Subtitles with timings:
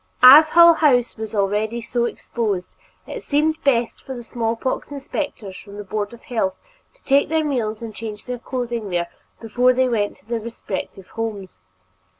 [0.23, 2.71] As Hull House was already so exposed,
[3.05, 6.55] it seemed best for the special smallpox inspectors from the Board of Health
[6.95, 9.09] to take their meals and change their clothing there
[9.39, 11.59] before they went to their respective homes.